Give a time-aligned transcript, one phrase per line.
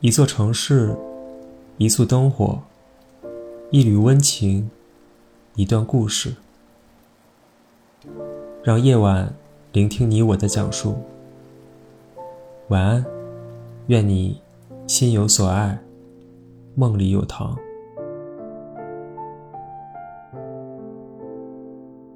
[0.00, 0.94] 一座城市，
[1.78, 2.60] 一簇灯火，
[3.70, 4.70] 一缕温情，
[5.54, 6.34] 一段故事。
[8.62, 9.34] 让夜晚
[9.72, 10.96] 聆听你我的讲述。
[12.68, 13.06] 晚安，
[13.86, 14.38] 愿你
[14.86, 15.78] 心有所爱，
[16.74, 17.56] 梦里有糖。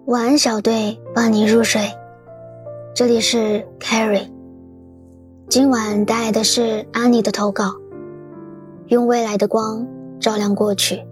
[0.05, 1.81] 晚安，小队，伴你入睡。
[2.95, 4.29] 这里是 Carrie。
[5.51, 7.75] 今晚带来的是安妮的投稿，
[8.87, 9.85] 用未来的光
[10.21, 11.05] 照亮过去。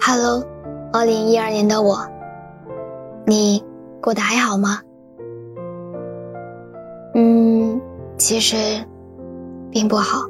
[0.00, 0.44] Hello，
[0.92, 1.98] 二零一二年的我，
[3.26, 3.64] 你
[4.00, 4.80] 过得还好吗？
[7.16, 7.80] 嗯，
[8.16, 8.56] 其实
[9.72, 10.20] 并不好。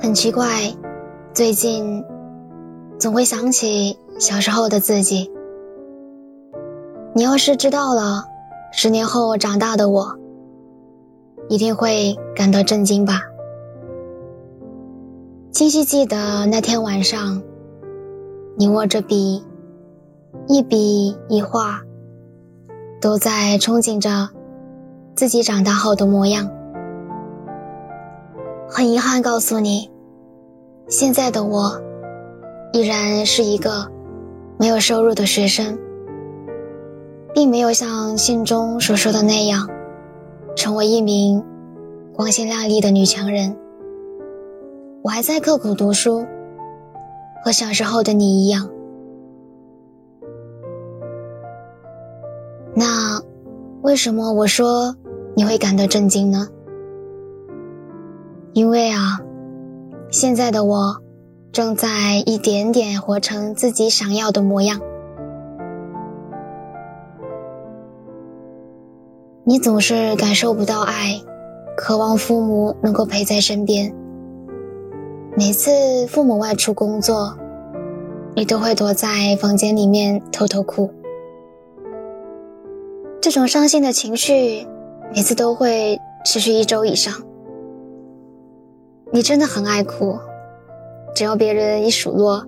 [0.00, 0.74] 很奇怪，
[1.32, 2.04] 最近
[2.98, 5.32] 总会想起小时候的自己。
[7.18, 8.24] 你要是知道了，
[8.70, 10.16] 十年后长大的我，
[11.48, 13.22] 一定会感到震惊吧？
[15.50, 17.42] 清晰记得那天晚上，
[18.56, 19.44] 你握着笔，
[20.46, 21.80] 一笔一画，
[23.00, 24.28] 都在憧憬着
[25.16, 26.48] 自己长大后的模样。
[28.68, 29.90] 很遗憾告诉你，
[30.86, 31.82] 现在的我，
[32.72, 33.90] 依然是一个
[34.56, 35.76] 没有收入的学生。
[37.38, 39.70] 并没有像信中所说的那样，
[40.56, 41.40] 成为一名
[42.12, 43.56] 光鲜亮丽的女强人。
[45.02, 46.26] 我还在刻苦读书，
[47.44, 48.68] 和小时候的你一样。
[52.74, 53.22] 那
[53.82, 54.96] 为什么我说
[55.36, 56.48] 你会感到震惊呢？
[58.52, 59.20] 因为啊，
[60.10, 61.00] 现在的我
[61.52, 64.80] 正在一点点活成自己想要的模样。
[69.48, 71.18] 你总是感受不到爱，
[71.74, 73.90] 渴望父母能够陪在身边。
[75.38, 77.34] 每次父母外出工作，
[78.36, 80.90] 你都会躲在房间里面偷偷哭。
[83.22, 84.66] 这种伤心的情绪，
[85.14, 87.14] 每次都会持续一周以上。
[89.10, 90.18] 你真的很爱哭，
[91.14, 92.46] 只要别人一数落，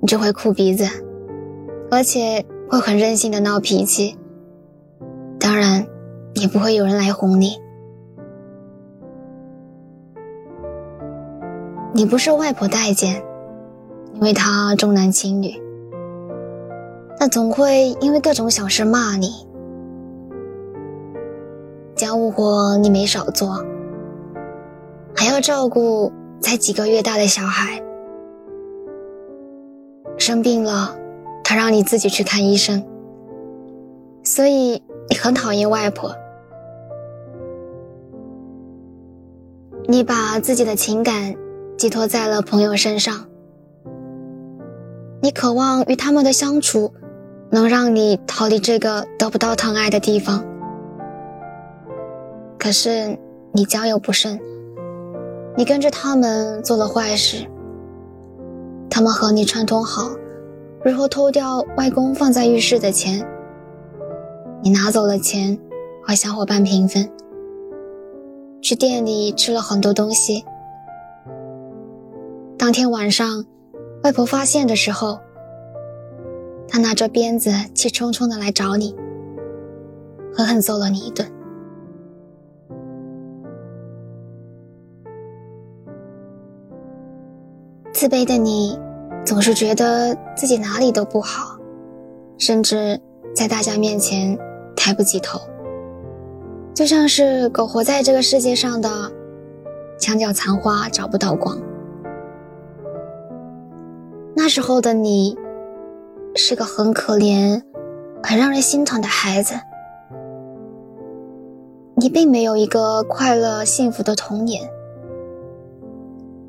[0.00, 0.86] 你就会哭鼻子，
[1.90, 4.16] 而且会很任性的闹脾气。
[5.40, 5.84] 当然。
[6.40, 7.60] 也不会有人来哄你。
[11.92, 13.22] 你不受外婆待见，
[14.14, 15.60] 因为她重男轻女。
[17.18, 19.46] 但总会因为各种小事骂你。
[21.94, 23.64] 家务活你没少做，
[25.14, 27.82] 还要照顾才几个月大的小孩。
[30.18, 30.94] 生病了，
[31.42, 32.84] 他让你自己去看医生。
[34.22, 36.14] 所以你很讨厌外婆。
[39.88, 41.36] 你把自己的情感
[41.78, 43.26] 寄托在了朋友身上，
[45.20, 46.92] 你渴望与他们的相处
[47.50, 50.44] 能让你逃离这个得不到疼爱的地方。
[52.58, 53.16] 可是
[53.52, 54.40] 你交友不慎，
[55.56, 57.46] 你跟着他们做了坏事。
[58.90, 60.10] 他们和你串通好，
[60.82, 63.24] 如何偷掉外公放在浴室的钱。
[64.62, 65.56] 你拿走了钱，
[66.02, 67.08] 和小伙伴平分。
[68.60, 70.44] 去店里吃了很多东西。
[72.58, 73.44] 当天晚上，
[74.02, 75.20] 外婆发现的时候，
[76.68, 78.96] 她拿着鞭子气冲冲的来找你，
[80.34, 81.30] 狠狠揍了你一顿。
[87.92, 88.78] 自卑的你，
[89.24, 91.56] 总是觉得自己哪里都不好，
[92.36, 93.00] 甚至
[93.34, 94.36] 在大家面前
[94.76, 95.40] 抬不起头。
[96.76, 99.10] 就像是苟活在这个世界上的
[99.98, 101.58] 墙角残花找不到光。
[104.34, 105.38] 那时候的你，
[106.34, 107.62] 是个很可怜、
[108.22, 109.54] 很让人心疼的孩子。
[111.96, 114.68] 你并没有一个快乐幸福的童年。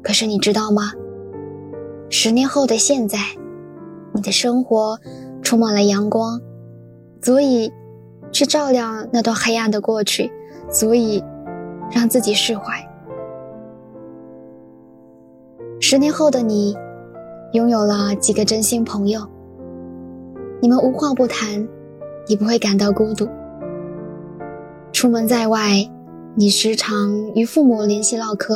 [0.04, 0.92] 可是你知道吗？
[2.10, 3.18] 十年后的现在，
[4.12, 5.00] 你的生活
[5.42, 6.42] 充满了阳光，
[7.22, 7.72] 足以。
[8.32, 10.32] 去照亮那段黑暗的过去，
[10.70, 11.24] 足以
[11.92, 12.86] 让自己释怀。
[15.80, 16.76] 十年后的你，
[17.54, 19.22] 拥有了几个真心朋友，
[20.60, 21.68] 你们无话不谈，
[22.28, 23.28] 你不会感到孤独。
[24.92, 25.90] 出门在外，
[26.36, 28.56] 你时常与父母联系唠嗑；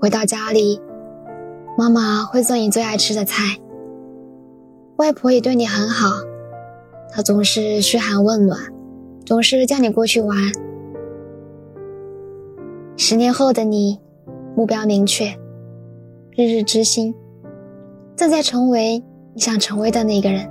[0.00, 0.80] 回到家里，
[1.76, 3.58] 妈妈会做你最爱吃的菜，
[4.96, 6.14] 外婆也对你很好。
[7.16, 8.58] 他总是嘘寒问暖，
[9.24, 10.36] 总是叫你过去玩。
[12.96, 14.00] 十年后的你，
[14.56, 15.26] 目标明确，
[16.32, 17.14] 日日之心，
[18.16, 19.00] 正在成为
[19.32, 20.50] 你想成为的那个人。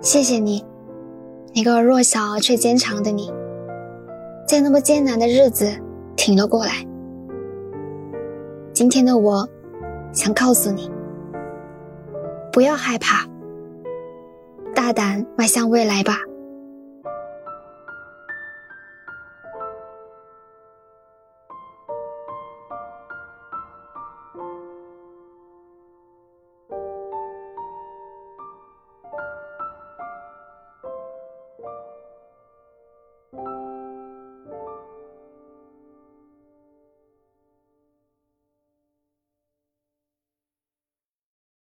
[0.00, 0.64] 谢谢你，
[1.52, 3.32] 那个弱小却坚强的你，
[4.46, 5.68] 在那么艰难的日子
[6.14, 6.86] 挺了过来。
[8.72, 9.48] 今天的我，
[10.12, 10.88] 想告诉你，
[12.52, 13.26] 不要害怕，
[14.86, 16.25] 大胆迈向未来吧。